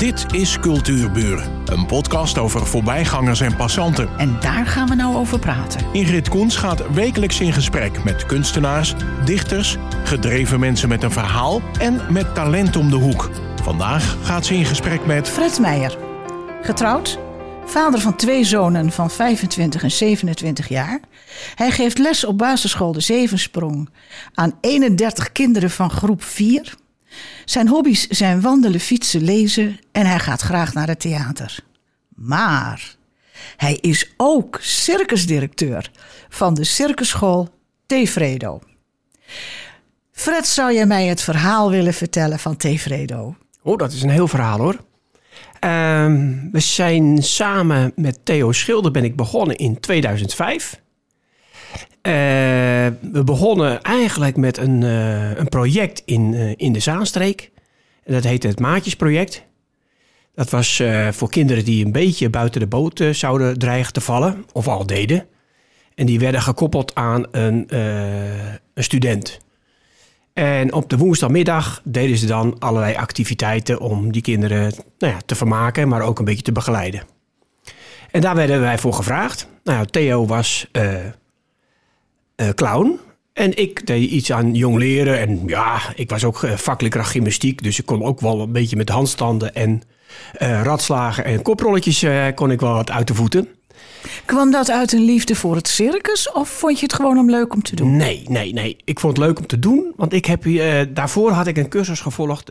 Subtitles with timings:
[0.00, 4.08] Dit is Cultuurburen, een podcast over voorbijgangers en passanten.
[4.18, 5.86] En daar gaan we nou over praten.
[5.92, 8.94] Ingrid Koens gaat wekelijks in gesprek met kunstenaars,
[9.24, 13.30] dichters, gedreven mensen met een verhaal en met talent om de hoek.
[13.62, 15.98] Vandaag gaat ze in gesprek met Fred Meijer,
[16.62, 17.18] getrouwd,
[17.64, 21.00] vader van twee zonen van 25 en 27 jaar.
[21.54, 23.88] Hij geeft les op basisschool De Zevensprong
[24.34, 26.74] aan 31 kinderen van groep 4.
[27.44, 31.58] Zijn hobby's zijn wandelen, fietsen, lezen en hij gaat graag naar het theater.
[32.14, 32.94] Maar
[33.56, 35.90] hij is ook circusdirecteur
[36.28, 37.48] van de circusschool
[37.86, 38.60] Tefredo.
[40.12, 43.36] Fred, zou jij mij het verhaal willen vertellen van Tefredo?
[43.62, 44.76] Oh, dat is een heel verhaal hoor.
[45.60, 50.80] Ehm, we zijn samen met Theo Schilder ben ik begonnen in 2005.
[52.02, 52.12] Eh,
[53.12, 57.50] we begonnen eigenlijk met een, eh, een project in, eh, in de Zaanstreek.
[58.04, 59.48] En dat heette het Maatjesproject.
[60.34, 64.68] Dat was voor kinderen die een beetje buiten de boot zouden dreigen te vallen, of
[64.68, 65.26] al deden.
[65.94, 67.76] En die werden gekoppeld aan een,
[68.74, 69.40] een student.
[70.32, 75.34] En op de woensdagmiddag deden ze dan allerlei activiteiten om die kinderen nou ja, te
[75.34, 77.02] vermaken, maar ook een beetje te begeleiden.
[78.10, 79.48] En daar werden wij voor gevraagd.
[79.64, 80.66] Nou, Theo was
[82.54, 82.98] clown.
[83.32, 85.18] En ik deed iets aan jong leren.
[85.18, 87.62] En ja, ik was ook uh, vakleerkracht gymnastiek.
[87.62, 89.82] Dus ik kon ook wel een beetje met handstanden en
[90.42, 93.48] uh, radslagen en koprolletjes kon ik wel wat uit de voeten.
[94.24, 97.52] Kwam dat uit een liefde voor het circus of vond je het gewoon om leuk
[97.52, 97.96] om te doen?
[97.96, 98.76] Nee, nee, nee.
[98.84, 99.92] Ik vond het leuk om te doen.
[99.96, 102.50] Want ik heb, uh, daarvoor had ik een cursus gevolgd,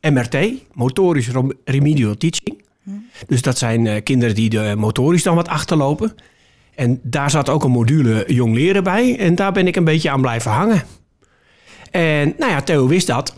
[0.00, 0.36] MRT,
[0.72, 1.30] Motorisch
[1.64, 2.62] Remedial Teaching.
[2.82, 2.90] Hm.
[3.26, 6.14] Dus dat zijn uh, kinderen die de motorisch dan wat achterlopen.
[6.80, 9.18] En daar zat ook een module jong leren bij.
[9.18, 10.82] En daar ben ik een beetje aan blijven hangen.
[11.90, 13.36] En nou ja, Theo wist dat.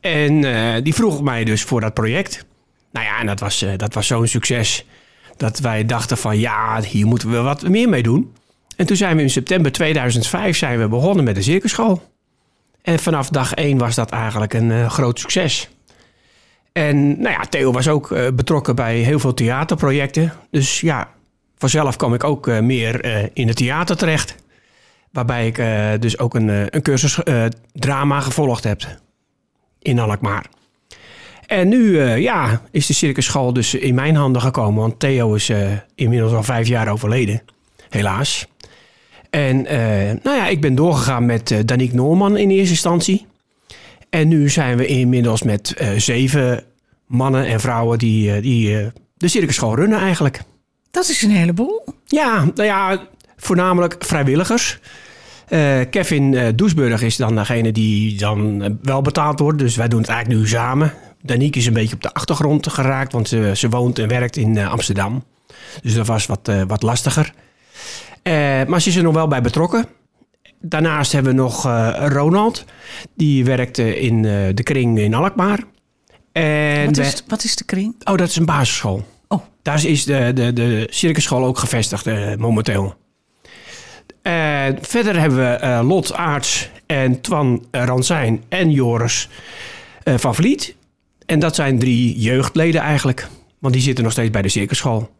[0.00, 2.44] En uh, die vroeg mij dus voor dat project.
[2.92, 4.86] Nou ja, en dat was, uh, dat was zo'n succes.
[5.36, 8.32] Dat wij dachten van ja, hier moeten we wat meer mee doen.
[8.76, 12.02] En toen zijn we in september 2005 zijn we begonnen met de circusschool.
[12.82, 15.68] En vanaf dag één was dat eigenlijk een uh, groot succes.
[16.72, 20.32] En nou ja, Theo was ook betrokken bij heel veel theaterprojecten.
[20.50, 21.08] Dus ja,
[21.60, 24.34] vanzelf kwam ik ook uh, meer uh, in het theater terecht.
[25.12, 27.18] Waarbij ik uh, dus ook een, een cursus
[27.72, 28.82] drama gevolgd heb
[29.78, 30.46] in Alkmaar.
[31.46, 34.80] En nu ja, is de circusschool dus in mijn handen gekomen.
[34.80, 35.52] Want Theo is
[35.94, 37.42] inmiddels al vijf jaar overleden.
[37.88, 38.46] Helaas.
[39.30, 39.62] En
[40.22, 43.26] nou ja, ik ben doorgegaan met Danique Noorman in eerste instantie.
[44.10, 46.64] En nu zijn we inmiddels met zeven
[47.06, 50.42] mannen en vrouwen die, die de circusschool runnen eigenlijk.
[50.90, 51.84] Dat is een heleboel.
[52.06, 53.00] Ja, nou ja,
[53.36, 54.78] voornamelijk vrijwilligers.
[55.48, 59.58] Uh, Kevin uh, Doesburg is dan degene die dan uh, wel betaald wordt.
[59.58, 60.92] Dus wij doen het eigenlijk nu samen.
[61.22, 64.58] Danique is een beetje op de achtergrond geraakt, want ze, ze woont en werkt in
[64.58, 65.24] Amsterdam.
[65.82, 67.32] Dus dat was wat, wat lastiger.
[68.66, 69.86] maar ze is er nog wel bij betrokken.
[70.60, 71.62] Daarnaast hebben we nog
[72.08, 72.64] Ronald.
[73.16, 74.22] Die werkt in
[74.54, 75.64] de kring in Alkmaar.
[76.32, 77.94] En wat, is, wat is de kring?
[78.04, 79.04] Oh, dat is een basisschool.
[79.32, 79.42] Oh.
[79.62, 82.94] Daar is de, de, de circusschool ook gevestigd uh, momenteel.
[84.22, 89.28] Uh, verder hebben we uh, Lot Aarts en Twan Ransijn en Joris
[90.04, 90.74] van Vliet.
[91.26, 93.28] En dat zijn drie jeugdleden eigenlijk.
[93.58, 95.10] Want die zitten nog steeds bij de circusschool.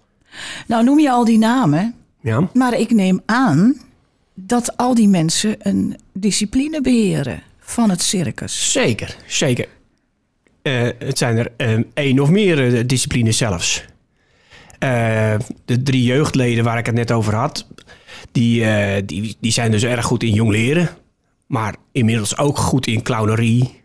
[0.67, 1.95] Nou noem je al die namen.
[2.21, 2.49] Ja.
[2.53, 3.81] Maar ik neem aan
[4.35, 8.73] dat al die mensen een discipline beheren van het circus.
[8.73, 9.69] Zeker, zeker.
[10.99, 11.53] het zijn er
[11.95, 13.85] één of meer disciplines zelfs.
[14.85, 17.67] Uh, de drie jeugdleden waar ik het net over had,
[18.33, 20.89] die, uh, die, die zijn dus erg goed in jong leren.
[21.47, 23.83] Maar inmiddels ook goed in clownerie,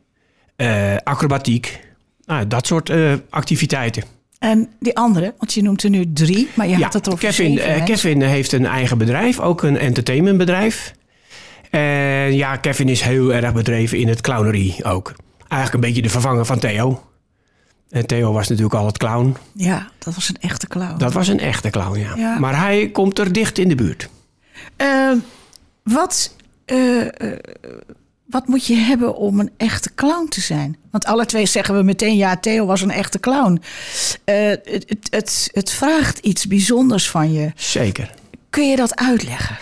[0.57, 1.79] uh, acrobatiek,
[2.25, 2.91] nou, dat soort
[3.29, 4.03] activiteiten.
[4.39, 7.19] En die andere, want je noemt er nu drie, maar je ja, had het over
[7.19, 10.93] Kevin, zeven, Kevin heeft een eigen bedrijf, ook een entertainmentbedrijf.
[11.69, 15.13] En ja, Kevin is heel erg bedreven in het clownerie ook.
[15.47, 17.03] Eigenlijk een beetje de vervanger van Theo.
[17.95, 19.35] En Theo was natuurlijk al het clown.
[19.53, 20.97] Ja, dat was een echte clown.
[20.97, 22.15] Dat was een echte clown, ja.
[22.15, 22.39] ja.
[22.39, 24.09] Maar hij komt er dicht in de buurt.
[24.77, 25.11] Uh,
[25.83, 26.35] wat,
[26.65, 27.07] uh,
[28.25, 30.77] wat moet je hebben om een echte clown te zijn?
[30.91, 33.61] Want alle twee zeggen we meteen, ja, Theo was een echte clown.
[34.25, 37.51] Het, het, het, het vraagt iets bijzonders van je.
[37.55, 38.11] Zeker.
[38.49, 39.57] Kun je dat uitleggen?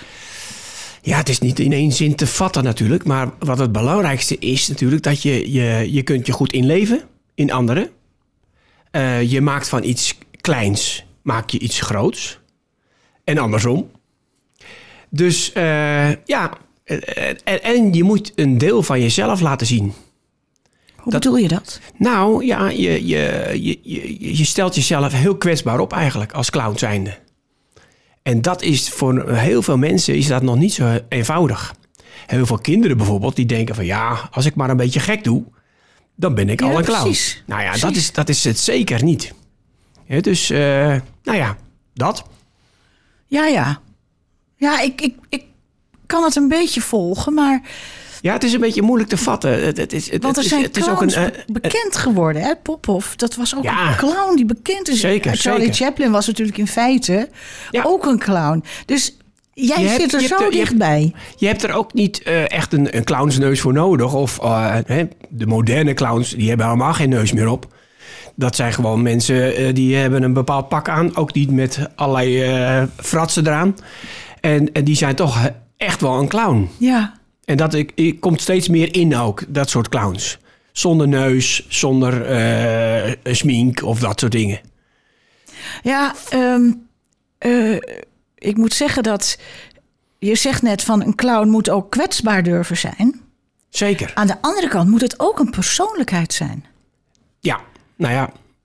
[1.02, 3.04] Ja, het is niet in één zin te vatten natuurlijk.
[3.04, 7.02] Maar wat het belangrijkste is natuurlijk dat je je, je kunt je goed inleven
[7.36, 7.90] in anderen.
[8.96, 12.40] Uh, je maakt van iets kleins, maak je iets groots.
[13.24, 13.92] En andersom.
[15.10, 16.52] Dus uh, ja,
[16.84, 19.94] en, en, je moet een deel van jezelf laten zien.
[20.96, 21.80] Hoe Dat- bedoel je dat?
[21.98, 26.78] Nou, ja, je, je, je, je, je stelt jezelf heel kwetsbaar op eigenlijk als clown
[26.78, 27.18] zijnde.
[28.24, 31.76] En dat is voor heel veel mensen is dat nog niet zo eenvoudig.
[32.26, 35.44] Heel veel kinderen bijvoorbeeld, die denken van ja, als ik maar een beetje gek doe,
[36.16, 37.02] dan ben ik Ja, al een clown.
[37.04, 37.44] precies.
[37.46, 39.34] Nou ja, dat is, dat is het zeker niet.
[40.22, 40.60] Dus, eh,
[41.24, 41.58] nou ja,
[41.94, 42.24] dat.
[43.28, 43.80] Ja, ja.
[44.56, 45.44] Ja, ik, ik, ik
[46.06, 47.62] kan het een beetje volgen, maar...
[48.22, 49.64] Ja, het is een beetje moeilijk te vatten.
[49.66, 51.96] Het, het is, het, Want er zijn is, het is ook een, eh, be- bekend
[51.98, 52.56] geworden, hè?
[52.56, 53.90] Popov, dat was ook Ja.
[53.90, 55.00] een clown die bekend is.
[55.00, 55.86] Zeker, Charlie zeker.
[55.86, 57.30] Chaplin was natuurlijk in feite
[57.72, 57.84] Ja.
[57.84, 58.64] ook een clown.
[58.86, 59.18] Dus
[59.54, 61.14] jij Je hebt- zit er zo hebt- je hebt- dichtbij.
[61.38, 64.14] Je hebt er ook niet eh, echt een, een clownsneus voor nodig.
[64.14, 67.68] Of eh, hè, de moderne clowns, die hebben helemaal geen neus meer op.
[68.36, 71.16] Dat zijn gewoon mensen eh, die hebben een bepaald pak aan.
[71.16, 73.76] Ook niet met allerlei fratsen eraan.
[74.42, 76.70] En, en die zijn toch echt wel een clown.
[76.78, 77.14] Ja.
[77.46, 80.38] En dat ik, ik komt steeds meer in ook, dat soort clowns.
[80.72, 82.26] Zonder neus, zonder
[83.24, 84.60] smink of dat soort dingen.
[85.84, 86.72] Ja, ehm,
[87.38, 87.78] eh,
[88.44, 89.38] ik moet zeggen dat...
[90.20, 93.22] Je zegt net van een clown moet ook kwetsbaar durven zijn.
[93.70, 94.12] Zeker.
[94.14, 96.66] Aan de andere kant moet het ook een persoonlijkheid zijn.
[97.40, 97.60] Ja,
[97.96, 98.22] nou ja,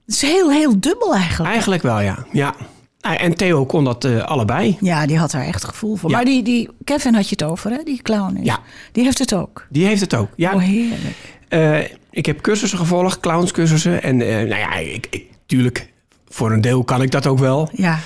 [0.06, 1.50] Het is heel, heel dubbel eigenlijk.
[1.50, 2.26] eigenlijk wel ja.
[2.32, 2.54] ja.
[3.00, 4.76] Nou, En Theo kon dat eh, allebei.
[4.80, 6.10] Ja, die had daar echt gevoel voor.
[6.10, 6.16] Ja.
[6.16, 7.82] Maar die, die Kevin had je het over, hè?
[7.82, 8.44] Die clown is.
[8.46, 8.58] Ja.
[8.92, 9.66] Die heeft het ook.
[9.70, 10.28] Die heeft het ook.
[10.36, 11.16] Ja, Oh, heerlijk.
[11.48, 11.78] Eh,
[12.10, 14.02] ik heb cursussen gevolgd, clownscursussen.
[14.02, 15.92] En eh, nou ja, ik, ik, tuurlijk,
[16.28, 17.70] voor een deel kan ik dat ook wel.
[17.72, 17.98] Ja,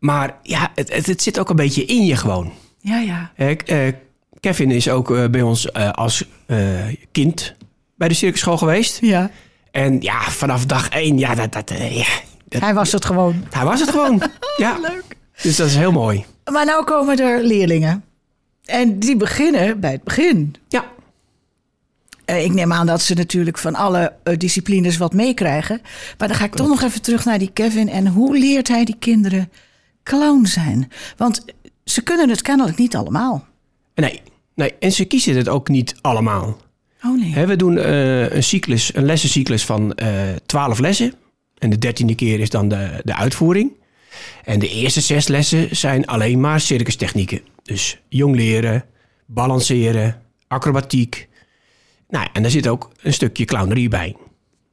[0.00, 2.52] Maar ja, het, het, het zit ook een beetje in je gewoon.
[2.80, 3.32] ja, ja.
[3.36, 3.92] Eh,
[4.40, 6.24] Kevin is ook eh, bij ons eh, als
[7.12, 7.54] kind
[7.96, 8.98] bij de circusschool geweest.
[9.00, 9.30] ja.
[9.70, 12.04] En ja, vanaf dag één, ja, dat, dat, ja,
[12.48, 13.44] dat- Hij was het gewoon.
[13.50, 14.22] hij was het gewoon.
[14.56, 15.16] ja, Leuk.
[15.42, 16.24] dus dat is heel mooi.
[16.52, 18.04] Maar nou komen er leerlingen.
[18.64, 20.54] En die beginnen bij het begin.
[20.68, 20.84] Ja,
[22.26, 25.80] ik neem aan dat ze natuurlijk van alle disciplines wat meekrijgen.
[26.18, 27.88] Maar dan ga ik toch nog even terug naar die Kevin.
[27.88, 29.50] En hoe leert hij die kinderen
[30.02, 30.90] clown zijn?
[31.16, 31.44] Want
[31.84, 33.46] ze kunnen het kennelijk niet allemaal.
[33.94, 34.20] nee,
[34.54, 34.74] nee.
[34.78, 36.58] En ze kiezen het ook niet allemaal.
[37.04, 37.46] Oh nee.
[37.46, 40.08] We doen eh, een cyclus, een lessencyclus van eh
[40.46, 41.14] 12 lessen.
[41.58, 43.78] En de dertiende keer is dan de, de uitvoering.
[44.44, 47.40] En de eerste zes lessen zijn alleen maar circustechnieken.
[47.62, 48.84] Dus jong leren,
[49.26, 51.28] balanceren, acrobatiek.
[52.08, 54.16] Nou, en daar zit ook een stukje clownerie bij.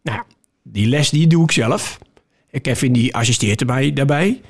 [0.03, 0.25] Nou, ja,
[0.63, 1.99] die les die doe ik zelf.
[2.61, 4.41] Kevin die assisteert erbij, daarbij.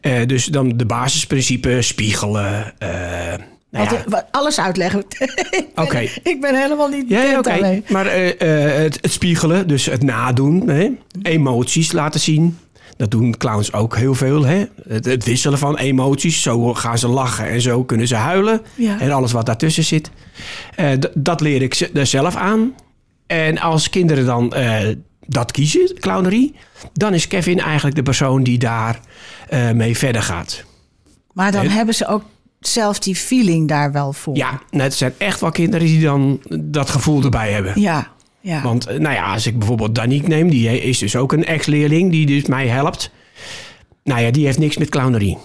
[0.00, 2.72] Eh, dus dan de basisprincipes, spiegelen.
[2.78, 2.88] eh,
[3.70, 5.04] nou ja, wat- alles uitleggen.
[5.74, 5.98] Oké.
[6.22, 7.82] Ik ben helemaal niet ja, ja, oké.
[7.88, 10.88] Maar eh, het, het spiegelen, dus het nadoen, hè?
[11.22, 12.58] emoties laten zien.
[12.96, 14.44] Dat doen clowns ook heel veel.
[14.44, 14.64] Hè?
[14.88, 16.42] Het, het wisselen van emoties.
[16.42, 18.60] Zo gaan ze lachen en zo kunnen ze huilen.
[18.74, 19.00] Ja.
[19.00, 20.10] En alles wat daartussen zit.
[21.14, 22.74] Dat leer ik ze- er zelf aan.
[23.26, 24.54] En als kinderen dan
[25.26, 26.54] dat kiezen, clownerie...
[26.92, 29.00] dan is Kevin eigenlijk de persoon die daar
[29.48, 30.64] eh, mee verder gaat.
[31.32, 32.22] Maar dan hebben ze ook
[32.60, 34.36] zelf die feeling daar wel voor.
[34.36, 37.80] Ja, nou, het zijn echt wel kinderen die dan dat gevoel erbij hebben.
[37.80, 38.06] Ja,
[38.40, 38.62] ja.
[38.62, 42.10] Want eh, nou ja, als ik bijvoorbeeld Danique neem, die is dus ook een ex-leerling
[42.10, 43.10] die dus mij helpt.
[44.04, 45.38] Nou ja, die heeft niks met clownerie.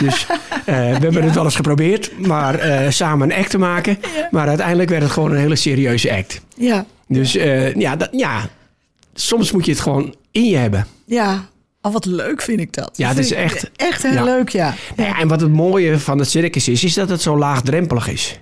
[0.00, 2.60] Dus eh, we hebben het wel eens geprobeerd, maar
[2.92, 3.98] samen een act te maken.
[4.30, 6.40] Maar uiteindelijk werd het gewoon een hele serieuze act.
[6.56, 7.32] ja, Dus
[7.74, 8.48] ja, dat, ja,
[9.14, 10.86] soms moet je het gewoon in je hebben.
[11.04, 11.50] ja.
[11.82, 12.90] Al wat leuk vind ik dat.
[12.96, 14.24] Ja, Dat het is echt- Echt heel ja.
[14.24, 14.74] leuk, ja.
[14.96, 18.08] Nou ja, en wat het mooie van het circus is, is dat het zo laagdrempelig
[18.08, 18.40] is.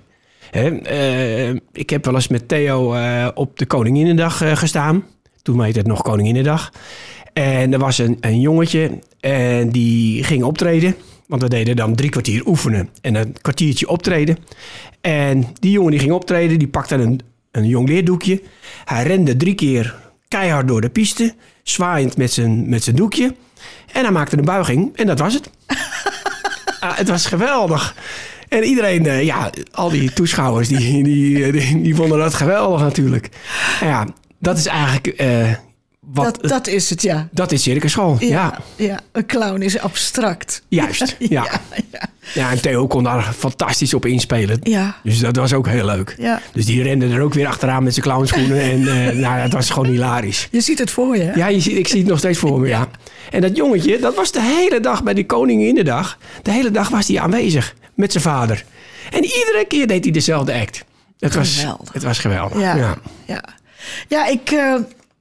[0.51, 5.03] Hè, eh, ik heb wel eens met Theo eh, op de Koninginnedag eh, gestaan.
[5.41, 6.71] Toen heette het nog Koninginnedag.
[7.33, 10.95] En er was een, een jongetje en die ging optreden.
[11.27, 14.37] Want we deden dan drie kwartier oefenen en een kwartiertje optreden.
[15.01, 17.19] En die jongen die ging optreden, die pakte een,
[17.51, 18.41] een jong leerdoekje.
[18.85, 19.95] Hij rende drie keer
[20.27, 23.35] keihard door de piste, zwaaiend met zijn, met zijn doekje.
[23.91, 25.49] En hij maakte een buiging en dat was het.
[26.79, 27.95] Ah, het was geweldig.
[28.49, 32.81] En iedereen, eh, ja, al die toeschouwers, die, die, eh, die, die vonden dat geweldig
[32.81, 33.29] natuurlijk.
[33.81, 34.07] En ja,
[34.39, 35.51] dat is eigenlijk eh,
[36.01, 36.37] wat...
[36.41, 37.27] Dat, dat is het, ja.
[37.31, 38.27] dat is circusschool, ja.
[38.27, 38.59] ja.
[38.75, 40.63] Ja, een clown is abstract.
[40.67, 41.43] Juist, ja.
[41.43, 42.09] ja, ja.
[42.33, 44.59] Ja, en Theo kon daar fantastisch op inspelen.
[44.63, 44.95] Ja.
[45.03, 46.15] Dus dat was ook heel leuk.
[46.17, 46.41] Ja.
[46.53, 48.61] Dus die rende er ook weer achteraan met zijn clownschoenen.
[48.71, 50.47] En eh, nou, het was gewoon hilarisch.
[50.51, 51.33] Je ziet het voor je, hè?
[51.33, 52.87] Ja, je ziet, ik zie het nog steeds voor me, ja.
[53.31, 56.17] En dat jongetje, dat was de hele dag bij die Koninginnedag.
[56.41, 58.65] De hele dag was hij aanwezig met zijn vader.
[59.11, 60.83] En iedere keer deed hij dezelfde act.
[61.19, 61.93] Het was Geweldig.
[61.93, 62.59] Het was geweldig.
[62.59, 62.97] Ja, Ja.
[63.25, 63.43] ja.
[64.07, 64.27] ja.
[64.27, 64.75] ik, eh,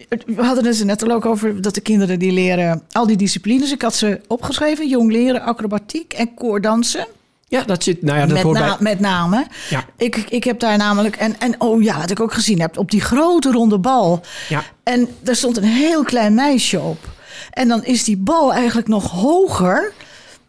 [0.08, 3.16] we hadden het er net al ook over dat de kinderen die leren al die
[3.16, 3.72] disciplines.
[3.72, 7.06] Ik had ze opgeschreven: jong leren, acrobatiek en koordansen.
[7.50, 8.02] Ja, dat zit.
[8.02, 8.76] Nou ja, dat met, hoort na- bij.
[8.80, 9.46] met name.
[9.70, 9.84] Ja.
[9.96, 11.16] Ik, ik heb daar namelijk...
[11.16, 14.20] En, en oh ja, wat ik ook gezien heb, op die grote ronde bal.
[14.48, 14.62] Ja.
[14.82, 17.08] En daar stond een heel klein meisje op.
[17.50, 19.92] En dan is die bal eigenlijk nog hoger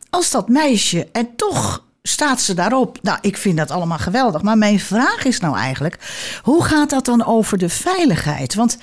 [0.10, 1.08] als dat meisje.
[1.12, 2.98] En toch staat ze daarop.
[3.02, 4.42] Nou, ik vind dat allemaal geweldig.
[4.42, 5.98] Maar mijn vraag is nou eigenlijk...
[6.44, 8.56] hoe gaat dat dan over de veiligheid?
[8.56, 8.78] Want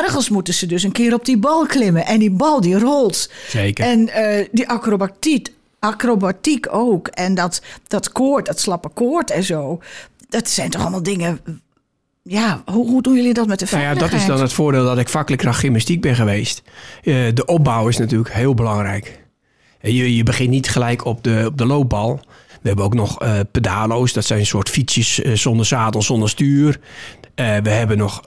[0.00, 2.06] ergens moeten ze dus een keer op die bal klimmen.
[2.06, 3.30] En die bal die rolt.
[3.48, 3.84] Zeker.
[3.84, 7.08] En eh, die acrobatiek, acrobatiek ook.
[7.08, 9.80] En dat, dat koord, dat slappe koord en zo.
[10.28, 11.40] Dat zijn toch allemaal dingen...
[12.22, 14.84] Ja, hoe, hoe doen jullie dat met de Nou ja, dat is dan het voordeel
[14.84, 16.62] dat ik vakleerkracht gymnastiek ben geweest.
[17.02, 19.20] Eh, de opbouw is natuurlijk heel belangrijk.
[19.80, 22.20] Eh, Je, je begint niet gelijk op de, op de loopbal.
[22.62, 24.12] We hebben ook nog eh, pedalo's.
[24.12, 26.80] Dat zijn een soort fietsjes eh, zonder zadel, zonder stuur.
[27.34, 28.22] Eh, we hebben nog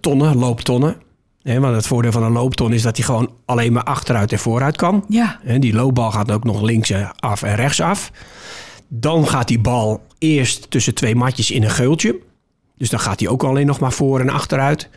[0.00, 0.96] tonnen, looptonnen.
[1.42, 4.76] Want het voordeel van een loopton is dat hij gewoon alleen maar achteruit en vooruit
[4.76, 5.04] kan.
[5.08, 8.10] Ja, Hè, die loopbal gaat ook nog links af en rechts af.
[8.88, 12.18] Dan gaat die bal eerst tussen twee matjes in een geultje.
[12.76, 14.88] Dus dan gaat hij ook alleen nog maar voor en achteruit.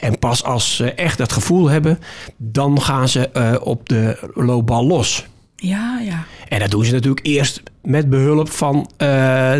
[0.00, 1.98] En pas als ze echt dat gevoel hebben,
[2.36, 5.26] dan gaan ze op de loopbal los.
[5.60, 6.24] Ja, ja.
[6.48, 9.56] En dat doen ze natuurlijk eerst met behulp van eh,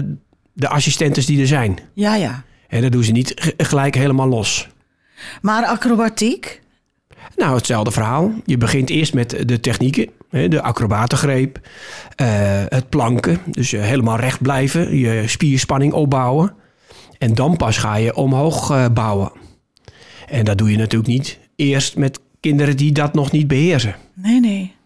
[0.52, 1.78] de assistentes die er zijn.
[1.94, 2.44] Ja, ja.
[2.68, 4.68] En dat doen ze niet gelijk helemaal los.
[5.42, 6.60] Maar acrobatiek?
[7.36, 8.32] Nou, hetzelfde verhaal.
[8.44, 10.10] Je begint eerst met de technieken.
[10.30, 11.60] De acrobatengreep,
[12.16, 12.26] eh,
[12.68, 13.38] het planken.
[13.46, 16.54] Dus eh, helemaal recht blijven, je spierspanning opbouwen.
[17.18, 19.32] En dan pas ga je omhoog bouwen.
[20.26, 23.96] En dat doe je natuurlijk niet eerst met kinderen die dat nog niet beheersen.
[24.14, 24.76] Nee, nee.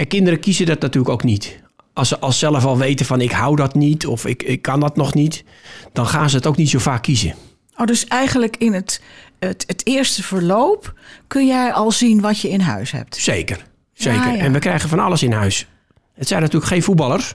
[0.00, 1.60] En kinderen kiezen dat natuurlijk ook niet.
[1.92, 4.80] Als ze als zelf al weten van ik hou dat niet of ik, ik kan
[4.80, 5.44] dat nog niet,
[5.92, 7.34] dan gaan ze het ook niet zo vaak kiezen.
[7.76, 9.02] Oh, dus eigenlijk in het,
[9.38, 10.94] het, het eerste verloop
[11.26, 13.16] kun jij al zien wat je in huis hebt.
[13.16, 14.26] Zeker, zeker.
[14.26, 14.42] Ja, ja.
[14.42, 15.66] En we krijgen van alles in huis.
[16.14, 17.34] Het zijn natuurlijk geen voetballers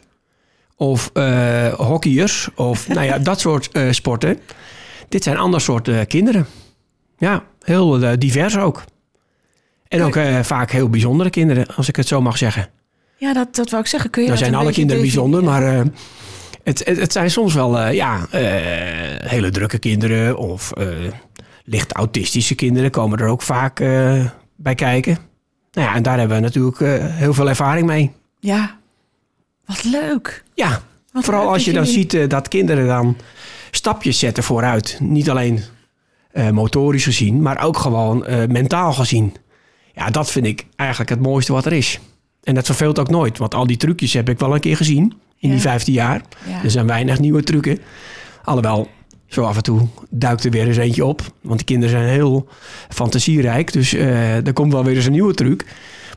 [0.75, 4.39] of eh, hockeyers of nou ja, dat soort eh, sporten.
[5.09, 6.45] Dit zijn ander soort eh, kinderen.
[7.17, 8.83] Ja, heel divers ook.
[9.95, 12.67] En ook eh, vaak heel bijzondere kinderen, als ik het zo mag zeggen.
[13.17, 14.09] Ja, dat, dat wou ik zeggen.
[14.09, 15.81] Kun je Nou zijn alle kinderen bijzonder, maar eh,
[16.63, 18.27] het, het, het zijn soms wel eh, ja,
[19.27, 20.71] hele drukke kinderen of
[21.63, 23.77] licht autistische kinderen komen er ook vaak
[24.55, 25.17] bij kijken.
[25.71, 26.79] Nou ja, en daar hebben we natuurlijk
[27.11, 28.11] heel veel ervaring mee.
[28.39, 28.77] Ja,
[29.65, 30.43] wat leuk.
[30.53, 33.17] Ja, Wat vooral leuk als je dan jullie- ziet dat kinderen dan
[33.71, 34.97] stapjes zetten vooruit.
[35.01, 35.59] Niet alleen
[36.51, 39.33] motorisch gezien, maar ook gewoon mentaal gezien.
[39.95, 41.99] Ja, dat vind ik eigenlijk het mooiste wat er is.
[42.43, 45.01] En dat verveelt ook nooit, want al die trucjes heb ik wel een keer gezien
[45.39, 45.49] in Ja.
[45.49, 46.21] die 15 jaar.
[46.47, 46.63] Ja.
[46.63, 47.79] Er zijn weinig nieuwe trucken.
[48.43, 48.89] Alhoewel,
[49.27, 51.21] zo af en toe duikt er weer eens eentje op.
[51.41, 52.47] Want die kinderen zijn heel
[52.89, 53.73] fantasierijk.
[53.73, 55.65] Dus eh, er komt wel weer eens een nieuwe truc.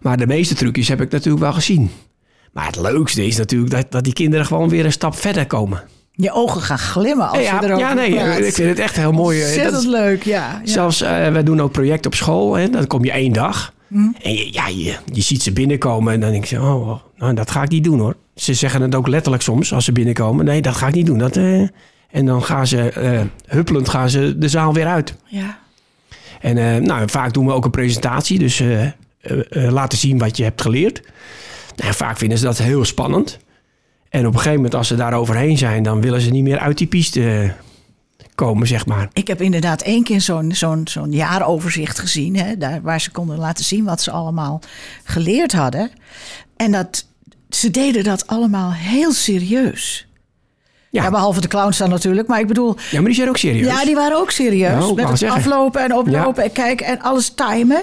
[0.02, 1.90] Maar de meeste trucjes heb ik natuurlijk wel gezien.
[2.52, 5.82] Maar het leukste is natuurlijk dat, dat die kinderen gewoon weer een stap verder komen.
[6.20, 8.38] Je ogen gaan glimmen als ja, je erover ja, nee, praat.
[8.38, 9.40] ik vind het echt heel mooi.
[9.40, 10.60] Ontzettend dat is- leuk, ja.
[10.64, 10.72] ja.
[10.72, 12.54] Zelfs, eh we doen ook projecten op school.
[12.54, 13.72] Hè, dan kom je één dag.
[13.88, 14.08] Hm.
[14.22, 16.12] En je, ja, je, je ziet ze binnenkomen.
[16.12, 18.16] En dan denk je, oh, nou, dat ga ik niet doen hoor.
[18.34, 20.44] Ze zeggen het ook letterlijk soms als ze binnenkomen.
[20.44, 21.18] Nee, dat ga ik niet doen.
[21.18, 21.60] Dat, eh,
[22.10, 25.14] en dan gaan ze, eh, huppelend gaan ze de zaal weer uit.
[25.26, 25.58] ja.
[26.40, 28.38] En nou, vaak doen we ook een presentatie.
[28.38, 28.62] Dus
[29.50, 31.00] laten zien wat je hebt geleerd.
[31.76, 33.38] Nou, vaak vinden ze dat heel spannend.
[34.10, 36.58] En op een gegeven moment, als ze daar overheen zijn, dan willen ze niet meer
[36.58, 37.50] uit die piste eh,
[38.34, 39.08] komen, zeg maar.
[39.12, 42.36] Ik heb inderdaad één keer zo'n zo'n zo'n jaaroverzicht gezien.
[42.36, 44.60] Hè, daar, waar ze konden laten zien wat ze allemaal
[45.04, 45.90] geleerd hadden.
[46.56, 47.06] En dat,
[47.48, 50.06] ze deden dat allemaal heel serieus.
[50.90, 51.02] Ja.
[51.02, 51.10] Ja.
[51.10, 52.28] behalve de clowns dan natuurlijk.
[52.28, 53.66] Maar ik bedoel, Ja, maar die zijn ook serieus.
[53.66, 54.84] ja, die waren ook serieus.
[54.84, 55.38] Ja, ik met het zeggen.
[55.38, 57.82] aflopen en oplopen en kijken en alles timen.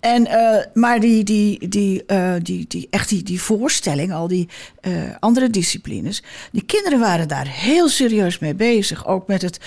[0.00, 4.48] En, eh, maar die, die, die, eh, die, die, echt die, die voorstelling, al die
[4.80, 6.22] eh, andere disciplines.
[6.52, 9.06] Die kinderen waren daar heel serieus mee bezig.
[9.06, 9.58] Ook met het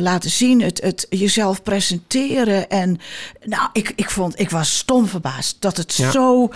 [0.00, 2.68] laten zien, het, het jezelf presenteren.
[2.70, 2.98] En
[3.44, 6.10] nou, ik, ik, vond, ik was stom verbaasd dat het Ja.
[6.10, 6.50] zo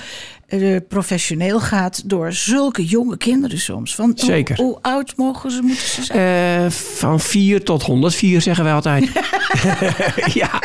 [0.88, 3.94] professioneel gaat door zulke jonge kinderen soms.
[3.94, 4.56] Van, Zeker.
[4.56, 6.72] Hoe, oud mogen ze moeten ze zijn?
[6.72, 9.10] Van 4 tot 104 zeggen wij altijd.
[10.40, 10.60] ja,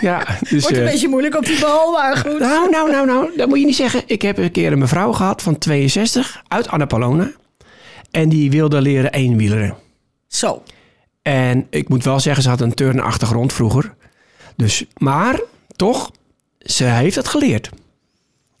[0.00, 0.26] ja.
[0.48, 2.38] Dus, Wordt een eh, beetje moeilijk op die bal, maar goed.
[2.38, 4.02] Nou, nou, nou, nou, dat moet je niet zeggen.
[4.06, 7.30] Ik heb een keer een mevrouw gehad van 62 uit Annapolona.
[8.10, 9.76] En die wilde leren eenwieleren.
[10.28, 10.62] Zo.
[11.22, 13.94] En ik moet wel zeggen, ze had een turnachtergrond vroeger.
[14.56, 15.40] Dus, maar
[15.76, 16.10] toch,
[16.58, 17.70] ze heeft het geleerd.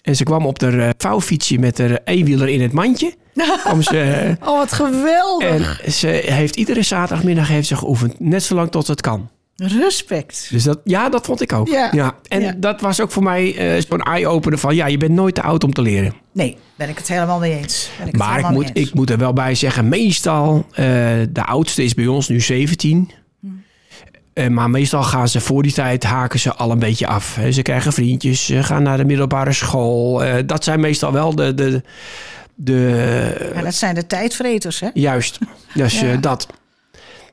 [0.02, 3.14] En ze kwam op de vouwfietsje met de eenwieler in het mandje.
[3.80, 5.82] Ze, eh, Oh, wat geweldig.
[5.82, 8.20] en ze heeft iedere zaterdagmiddag heeft ze geoefend.
[8.20, 9.30] Net zolang tot het kan.
[9.62, 10.48] Respect.
[10.50, 11.68] Dus dat, ja, dat vond ik ook.
[11.68, 12.14] Ja.
[12.28, 12.52] En Ja.
[12.56, 14.74] dat was ook voor mij eh, zo'n eye-opener van...
[14.74, 16.14] ja, je bent nooit te oud om te leren.
[16.32, 17.90] Nee, ben ik het helemaal mee eens.
[17.98, 20.84] Ben ik Maar ik moet, ik moet er wel bij zeggen, meestal, eh,
[21.30, 23.10] de oudste is bij ons nu 17.
[24.32, 27.34] Eh, maar meestal gaan ze voor die tijd, haken ze al een beetje af.
[27.34, 27.52] Hè.
[27.52, 30.22] Ze krijgen vriendjes, ze gaan naar de middelbare school.
[30.46, 31.82] Dat zijn meestal wel de, de,
[32.54, 34.88] de Ja, dat zijn de tijdvreters, hè?
[34.94, 35.38] juist,
[35.74, 36.16] dus Ja.
[36.16, 36.46] dat.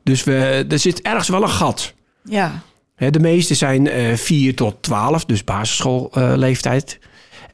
[0.02, 1.94] Dus we, er zit ergens wel een gat.
[2.28, 2.62] Ja.
[2.96, 6.98] De meeste zijn eh 4 tot 12, dus basisschoolleeftijd.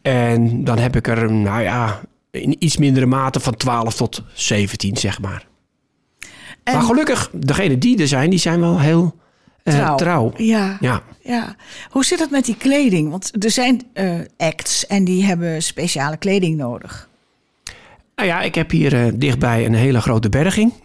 [0.03, 2.01] en dan heb ik er, nou ja,
[2.31, 5.47] in iets mindere mate van 12 tot 17, zeg maar.
[6.65, 9.15] En Maar gelukkig, degenen die er zijn, die zijn wel heel
[9.63, 9.97] eh, trouw.
[9.97, 10.33] trouw.
[10.37, 10.77] Ja.
[10.81, 11.03] Ja.
[11.21, 11.57] ja.
[11.91, 13.11] Hoe zit het met die kleding?
[13.11, 17.09] Want er zijn eh, acts en die hebben speciale kleding nodig.
[18.17, 20.73] Nou ja, ik heb hier eh, dichtbij een hele grote berging.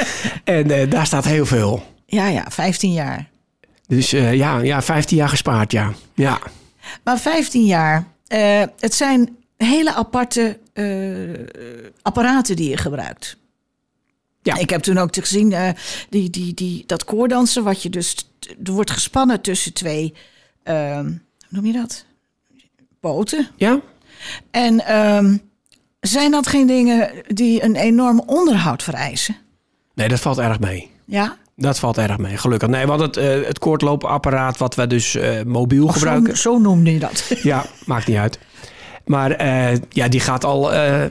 [0.44, 1.82] en eh, daar staat heel veel.
[2.10, 3.28] Ja, ja, 15 jaar.
[3.86, 5.92] Dus eh, ja, ja, 15 jaar gespaard, ja.
[6.14, 6.38] Ja,
[7.04, 11.62] Maar 15 jaar, eh, het zijn hele aparte eh,
[12.02, 13.36] apparaten die je gebruikt.
[14.42, 14.56] Ja.
[14.56, 15.74] Ik heb toen ook te gezien
[16.10, 18.30] die, die, die, dat koordansen, wat je dus.
[18.64, 20.14] Er wordt gespannen tussen twee.
[20.62, 22.04] ehm, hoe noem je dat?
[23.00, 23.48] Poten.
[23.56, 23.80] ja?
[24.50, 25.36] En ehm,
[26.00, 29.36] zijn dat geen dingen die een enorm onderhoud vereisen?
[29.94, 30.90] Nee, dat valt erg mee.
[31.04, 31.36] Ja?
[31.60, 32.68] Dat valt erg mee, gelukkig.
[32.68, 36.36] Nee, want het, eh, het koordloopapparaat wat we dus eh, mobiel Of zo, gebruiken...
[36.36, 37.32] zo noemde je dat.
[37.42, 38.38] Ja, maakt niet uit.
[39.04, 40.60] Maar eh, ja, die gaat al,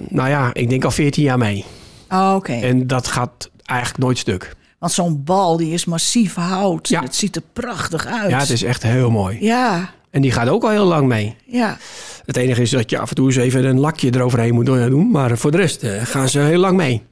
[0.10, 1.66] nou ja, ik denk al 14 jaar mee.
[2.10, 2.54] Oh, Oké.
[2.54, 4.56] En dat gaat eigenlijk nooit stuk.
[4.80, 6.88] Want zo'n bal die is massief hout.
[6.88, 7.01] Ja.
[7.01, 8.30] Het ziet er prachtig uit.
[8.30, 9.38] Ja, het is echt heel mooi.
[9.42, 11.36] Ja, En die gaat ook al heel lang mee.
[11.46, 11.77] ja.
[12.25, 15.12] Het enige is dat je af en toe eens even een lakje eroverheen moet doen.
[15.12, 17.04] Maar voor de rest gaan ze heel lang mee.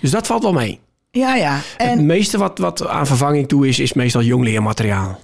[0.00, 0.80] Dus dat valt wel mee.
[1.10, 1.54] Ja, ja.
[1.54, 5.20] Het En, meeste wat, wat aan vervanging toe is, is meestal jongleermateriaal.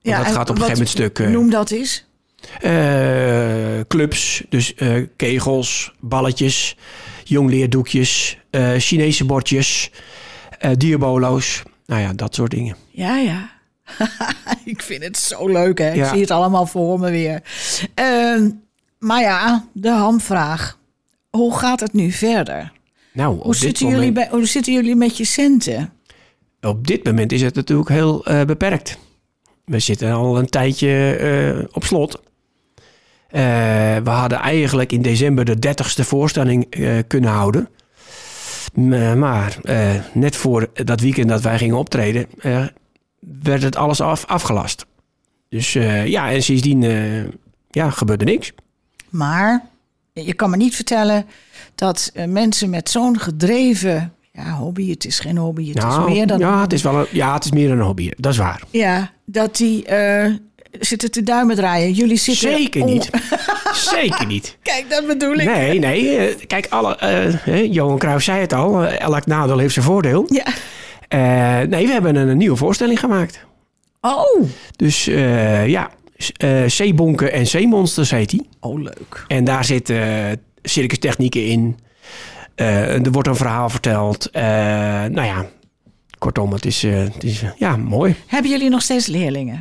[0.00, 1.18] ja, dat gaat op een gegeven moment stuk.
[1.18, 2.04] eh, Noem dat eens.
[2.60, 6.76] eh, clubs, dus eh, kegels, balletjes,
[7.24, 9.90] jongleerdoekjes, eh Chinese bordjes,
[10.76, 11.62] diabolo's.
[11.86, 12.76] Nou ja, dat soort dingen.
[12.90, 13.50] Ja, ja.
[14.64, 15.92] ik vind het zo leuk, hè.
[15.92, 17.42] Ik zie het allemaal voor me weer.
[17.94, 18.50] Ehm,
[18.98, 20.78] maar ja, de hamvraag.
[21.30, 22.72] Hoe gaat het nu verder?
[23.12, 25.92] Nou, Hoe zitten, moment, jullie bij, hoe zitten jullie met je centen?
[26.68, 28.98] op dit moment is het natuurlijk heel eh, beperkt.
[29.64, 32.22] We zitten al een tijdje eh, op slot.
[33.28, 33.42] Eh,
[33.96, 36.66] we hadden eigenlijk in december de 30ste voorstelling
[37.06, 37.68] kunnen houden.
[39.16, 39.58] Maar
[40.12, 42.26] net voor dat weekend dat wij gingen optreden,
[43.42, 44.86] werd het alles af, afgelast.
[45.48, 45.72] Dus
[46.04, 46.82] ja, en sindsdien
[47.70, 48.52] ja, gebeurde niks.
[49.08, 49.71] Maar
[50.12, 51.26] je kan me niet vertellen
[51.74, 56.14] dat eh, mensen met zo'n gedreven ja, hobby, het is geen hobby, het Nou, is
[56.14, 58.10] meer dan ja, het is wel een, ja, het is meer dan een hobby.
[58.16, 58.62] Dat is waar.
[58.70, 60.32] Ja, dat die eh,
[60.80, 61.92] zitten te duimen draaien.
[61.92, 63.10] Jullie zitten Zeker niet.
[63.94, 64.56] Zeker niet.
[64.62, 65.44] Kijk, dat bedoel ik.
[65.44, 66.16] Nee, nee.
[66.16, 68.84] eh, Kijk, alle, eh, Johan Cruijff zei het al.
[68.84, 70.26] elk nadeel heeft zijn voordeel.
[70.28, 70.44] Ja.
[71.66, 73.44] Nee, we hebben een, een nieuwe voorstelling gemaakt.
[74.00, 74.42] Oh.
[74.76, 75.04] Dus
[75.66, 75.90] ja,
[76.22, 78.48] s- eh, Zeebonken en Zeemonsters heet die.
[78.60, 79.24] Oh, leuk.
[79.28, 81.78] En daar zitten eh, circustechnieken in.
[82.54, 84.30] Eh, er wordt een verhaal verteld.
[84.30, 84.42] Eh,
[85.04, 85.46] nou ja,
[86.18, 88.14] kortom, het is, eh, het is ja, mooi.
[88.26, 89.54] Hebben jullie nog steeds leerlingen?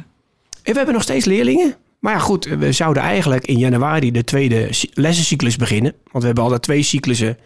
[0.63, 1.75] En we hebben nog steeds leerlingen.
[1.99, 5.93] Maar ja, goed, we zouden eigenlijk in januari de tweede cy- lessencyclus beginnen.
[6.03, 7.37] Want we hebben altijd twee cyclussen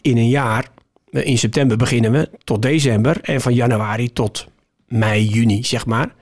[0.00, 0.68] in een jaar.
[1.10, 3.18] In september beginnen we tot december.
[3.22, 4.46] En van januari tot
[4.86, 6.14] mei, juni, zeg maar.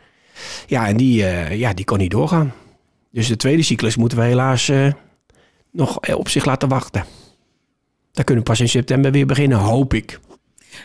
[0.66, 2.52] Ja, en die, eh, ja, die kon niet doorgaan.
[3.10, 4.92] Dus de tweede cyclus moeten we helaas eh,
[5.70, 7.04] nog op zich laten wachten.
[8.12, 10.20] Dan kunnen we pas in september weer beginnen, hoop ik.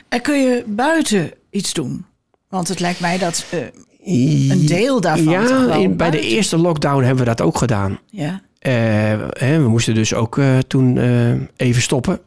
[0.09, 2.05] En kun je buiten iets doen?
[2.49, 3.59] Want het lijkt mij dat eh,
[4.51, 7.99] een deel daarvan Ja, in, bij de eerste lockdown hebben we dat ook gedaan.
[8.05, 8.41] Ja.
[8.59, 8.73] Eh,
[9.29, 12.19] hè, we moesten dus ook eh, toen eh, even stoppen.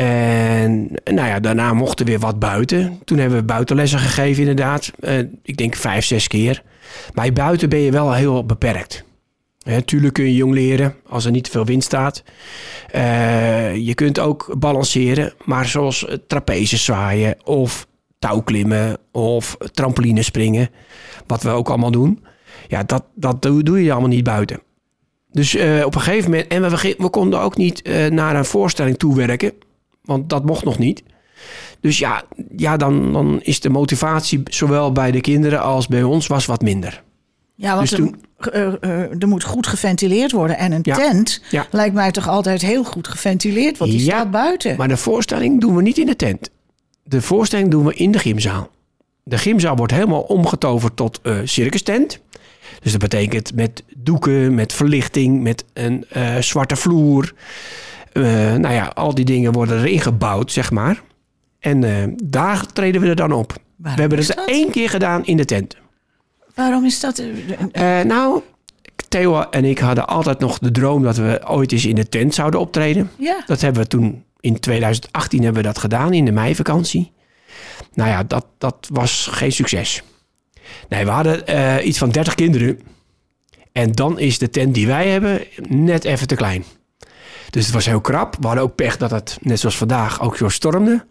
[0.00, 3.00] En nou ja, daarna mochten we weer wat buiten.
[3.04, 4.92] Toen hebben we buitenlessen gegeven inderdaad.
[5.00, 6.62] Eh, ik denk vijf, zes keer.
[7.14, 9.04] Maar buiten ben je wel heel beperkt.
[9.84, 12.22] Tuurlijk kun je jong leren als er niet veel wind staat.
[12.90, 17.86] Eh, je kunt ook balanceren, maar zoals trapezes zwaaien of
[18.18, 20.68] touwklimmen of trampoline springen,
[21.26, 22.24] wat we ook allemaal doen.
[22.68, 24.62] Ja, dat, dat doe je allemaal niet buiten.
[25.30, 28.98] Dus eh, op een gegeven moment, en we, we, konden ook niet naar een voorstelling
[28.98, 29.52] toewerken,
[30.02, 31.02] want dat mocht nog niet.
[31.80, 32.22] Dus ja,
[32.56, 36.62] ja dan, dan is de motivatie zowel bij de kinderen als bij ons was wat
[36.62, 37.02] minder.
[37.54, 40.56] Ja, want Dus er, toen- eh, eh, er moet goed geventileerd worden.
[40.58, 40.94] En een Ja.
[40.96, 41.66] tent Ja.
[41.70, 44.76] lijkt mij toch altijd heel goed geventileerd, want die Ja, staat buiten.
[44.76, 46.50] Maar de voorstelling doen we niet in de tent.
[47.02, 48.70] De voorstelling doen we in de gymzaal.
[49.22, 52.20] de gymzaal wordt helemaal omgetoverd tot uh, circus tent.
[52.82, 57.32] Dus dat betekent met doeken, met verlichting, met een uh, zwarte vloer.
[58.12, 61.02] Uh, nou ja, al die dingen worden erin gebouwd, zeg maar.
[61.58, 63.52] En uh, daar treden we er dan op.
[63.76, 64.48] Waarom we hebben het dat?
[64.48, 65.76] één keer gedaan in de tent.
[66.54, 67.18] Waarom is dat?
[67.18, 68.42] Uh, nou,
[69.08, 72.34] Theo en ik hadden altijd nog de droom dat we ooit eens in de tent
[72.34, 73.10] zouden optreden.
[73.18, 73.42] Ja.
[73.46, 77.12] Dat hebben we toen in 2018 hebben we dat gedaan in de meivakantie.
[77.94, 80.02] Nou ja, dat, dat was geen succes.
[80.88, 82.80] Nee, we hadden uh, iets van 30 kinderen.
[83.72, 86.64] En dan is de tent die wij hebben net even te klein.
[87.50, 88.36] Dus het was heel krap.
[88.40, 91.04] We hadden ook pech dat het, net zoals vandaag, ook zo stormde.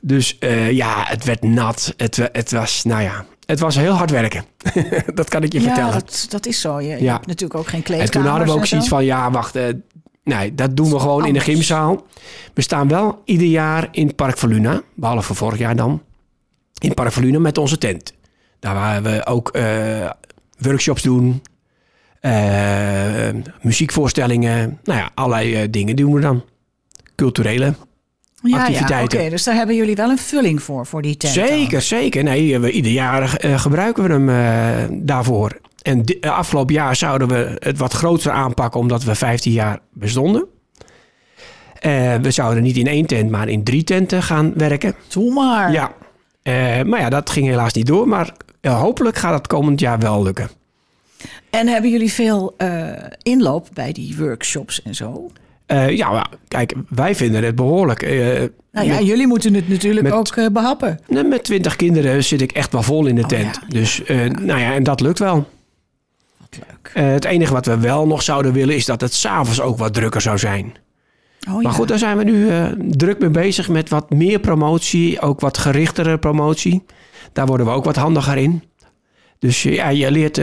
[0.00, 1.94] Dus uh, ja, het werd nat.
[1.96, 4.44] Het, het was, nou ja, het was heel hard werken.
[5.14, 5.92] dat kan ik je ja, vertellen.
[5.92, 6.80] Dat, dat is zo.
[6.80, 7.12] Je, je Ja.
[7.12, 8.10] hebt natuurlijk ook geen En kleedkamers.
[8.16, 8.94] toen hadden we ook en zoiets zo.
[8.96, 9.64] van, ja, wacht, eh,
[10.24, 12.06] nee, dat doen we gewoon in de gymzaal.
[12.54, 16.02] We staan wel ieder jaar in Park Verluna, behalve vorig jaar dan,
[16.78, 18.14] in Park Verluna met onze tent.
[18.60, 20.10] Daar waar we ook eh,
[20.58, 21.51] workshops doen, eh,
[23.60, 26.44] muziekvoorstellingen, nou ja, allerlei eh, dingen doen we dan.
[27.16, 27.74] Culturele.
[28.42, 29.18] ja, activiteiten.
[29.18, 31.32] Ja, oké, dus daar hebben jullie wel een vulling voor, voor die tent.
[31.32, 32.22] Zeker, zeker.
[32.22, 35.60] Nee, we, ieder jaar eh, gebruiken we hem eh, daarvoor.
[35.82, 40.46] En eh, afgelopen jaar zouden we het wat groter aanpakken, omdat we 15 jaar bestonden.
[41.82, 44.94] Eh, we zouden niet in één tent, maar in drie tenten gaan werken.
[45.08, 45.72] Doe maar.
[45.72, 45.92] Ja.
[46.42, 48.08] Eh, maar ja, dat ging helaas niet door.
[48.08, 50.48] Maar eh, hopelijk gaat het komend jaar wel lukken.
[51.50, 52.90] En hebben jullie veel eh,
[53.22, 55.30] inloop bij die workshops en zo?
[55.66, 58.02] Eh, ja, kijk, wij vinden het behoorlijk.
[58.02, 58.16] Eh,
[58.72, 61.00] Nou ja, met, jullie moeten het natuurlijk met- ook eh, behappen.
[61.08, 63.58] met 20 kinderen zit ik echt wel vol in de Oh, tent.
[63.60, 63.68] ja.
[63.68, 64.02] Dus
[64.42, 65.48] nou ja, en dat lukt wel.
[66.38, 66.90] Wat leuk.
[67.12, 70.20] Het enige wat we wel nog zouden willen is dat het s'avonds ook wat drukker
[70.20, 70.74] zou zijn.
[71.48, 71.70] Oh, Maar ja.
[71.70, 72.48] goed, daar zijn we nu
[72.96, 76.84] druk mee bezig met wat meer promotie, ook wat gerichtere promotie.
[77.32, 78.62] Daar worden we ook wat handiger in.
[79.38, 80.40] Dus ja, je leert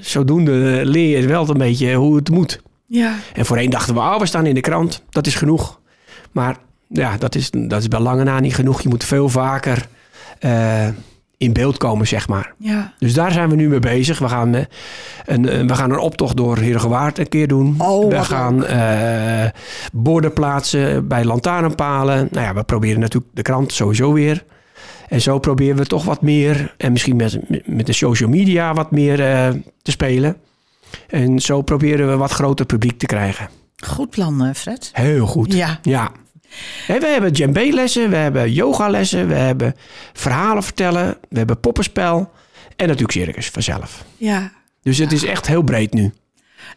[0.00, 2.60] zodoende leer je wel een beetje hoe het moet.
[2.86, 3.14] ja.
[3.34, 5.80] En voorheen dachten we, oh, we staan in de krant, dat is genoeg.
[6.32, 6.56] Maar
[6.88, 8.80] ja, dat is, dat is bij lange na niet genoeg.
[8.80, 9.86] Je moet veel vaker
[10.38, 10.88] eh,
[11.36, 12.54] in beeld komen, zeg maar.
[12.58, 12.92] ja.
[12.98, 14.18] Dus daar zijn we nu mee bezig.
[14.18, 14.64] We gaan, eh,
[15.24, 17.74] een, eh, we gaan een optocht door Heergewaard een keer doen.
[17.78, 18.64] Oh, we gaan
[19.92, 22.28] borden plaatsen bij lantaarnpalen.
[22.30, 24.44] Nou ja, we proberen natuurlijk de krant sowieso weer.
[25.08, 26.74] En zo proberen we toch wat meer.
[26.76, 29.50] En misschien met, met de social media wat meer eh,
[29.82, 30.36] te spelen.
[31.08, 33.48] En zo proberen we wat groter publiek te krijgen.
[33.76, 34.90] Goed plan, eh, Fred.
[34.92, 35.52] Heel goed.
[35.52, 35.78] Ja.
[35.82, 36.10] Ja.
[36.86, 39.74] En we hebben djembe-lessen, we hebben yogalessen, we hebben
[40.12, 42.30] verhalen vertellen, we hebben poppenspel
[42.76, 44.04] en natuurlijk circus vanzelf.
[44.16, 44.52] Ja.
[44.82, 46.12] Dus het is echt heel breed nu.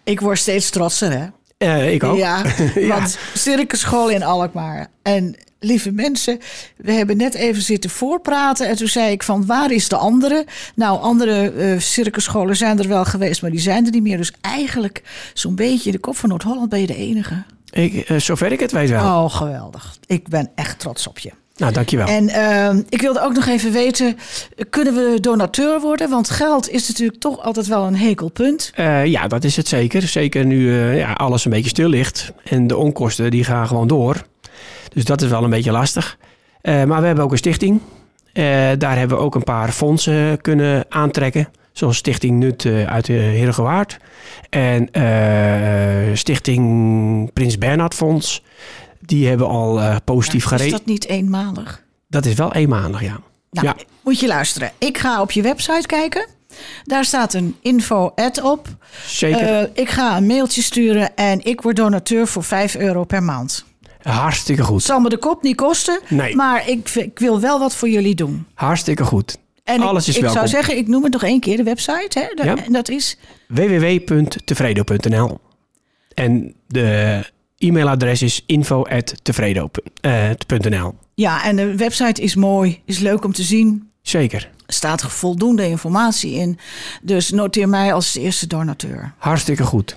[0.04, 1.26] Ik word steeds trotser, hè?
[1.58, 2.18] Eh, ik ook.
[2.18, 2.44] Ja,
[2.76, 2.88] Ja.
[2.88, 4.88] want circusschool in Alkmaar.
[5.02, 6.40] En lieve mensen,
[6.78, 8.68] we hebben net even zitten voorpraten.
[8.68, 10.46] En toen zei ik van, waar is de andere?
[10.76, 14.18] Nou, andere eh circusscholen zijn er wel geweest, maar die zijn er niet meer.
[14.18, 15.02] Dus eigenlijk
[15.34, 17.44] zo'n beetje in de kop van Noord-Holland ben je de enige.
[17.72, 19.24] Ik, eh, zover ik het weet wel.
[19.24, 19.98] Oh, geweldig.
[20.06, 21.32] Ik ben echt trots op je.
[21.56, 22.08] Nou, dankjewel.
[22.08, 24.18] En ehm, ik wilde ook nog even weten,
[24.70, 26.10] kunnen we donateur worden?
[26.10, 28.72] Want geld is natuurlijk toch altijd wel een hekelpunt.
[28.76, 30.02] Eh, ja, dat is het zeker.
[30.02, 32.32] Zeker nu ja, alles een beetje stil ligt.
[32.44, 34.22] En de onkosten die gaan gewoon door.
[34.94, 36.18] Dus dat is wel een beetje lastig.
[36.62, 37.82] Eh, maar we hebben ook een stichting.
[38.34, 38.44] Eh,
[38.78, 41.48] daar hebben we ook een paar fondsen kunnen aantrekken.
[41.72, 43.98] Zoals Stichting Nut eh, uit de Heergewaard.
[44.50, 44.90] En
[46.18, 48.44] Stichting Prins Bernhard Fonds.
[49.00, 50.72] Die hebben al positief Is gereden.
[50.72, 51.84] dat niet eenmalig?
[52.08, 53.20] Dat is wel eenmalig, ja.
[53.52, 53.76] Nou, Ja.
[54.04, 54.72] moet je luisteren.
[54.78, 56.28] Ik ga op je website kijken.
[56.84, 58.68] Daar staat een info-ad op.
[59.06, 59.70] Zeker.
[59.74, 63.66] Ik ga een mailtje sturen en ik word donateur voor 5 euro per maand.
[64.04, 64.76] Hartstikke goed.
[64.76, 66.36] Het zal me de kop niet kosten, Nee.
[66.36, 68.46] maar ik, ik wil wel wat voor jullie doen.
[68.54, 69.38] Hartstikke goed.
[69.64, 70.40] En Alles ik, is ik welkom.
[70.40, 72.20] zou zeggen, ik noem het nog één keer, de website.
[72.20, 72.44] Hè?
[72.44, 72.56] Ja.
[72.66, 75.40] En dat is www.tevredo.nl
[76.14, 77.20] En de
[77.58, 83.90] e-mailadres is info.tevredo.nl Ja, en de website is mooi, is leuk om te zien.
[84.02, 84.50] Zeker.
[84.66, 86.60] Er staat voldoende informatie in.
[87.02, 89.14] Dus noteer mij als eerste donateur.
[89.18, 89.96] Hartstikke goed.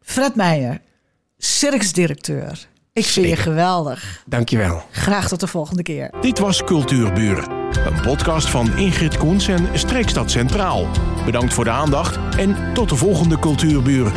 [0.00, 0.80] Fred Meijer,
[1.38, 2.68] circusdirecteur.
[2.94, 4.22] Ik vind je geweldig.
[4.26, 4.82] Dankjewel.
[4.90, 6.10] Graag tot de volgende keer.
[6.20, 7.50] Dit was Cultuurburen,
[7.86, 10.86] een podcast van Ingrid Koens en Streekstad Centraal.
[11.24, 14.12] Bedankt voor de aandacht en tot de volgende Cultuurburen.